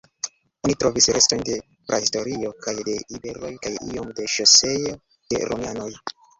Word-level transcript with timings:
Oni 0.67 0.75
trovis 0.83 1.07
restojn 1.17 1.43
de 1.49 1.57
prahistorio 1.91 2.55
kaj 2.65 2.75
de 2.89 2.97
iberoj 3.19 3.53
kaj 3.69 3.75
iom 3.93 4.11
de 4.21 4.29
ŝoseo 4.39 4.99
de 4.99 5.47
romianoj. 5.55 5.91